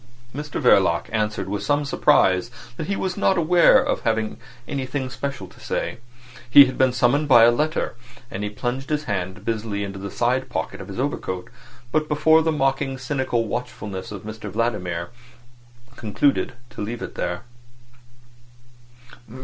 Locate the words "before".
12.09-12.41